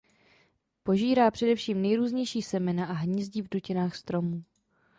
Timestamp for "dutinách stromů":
3.51-4.43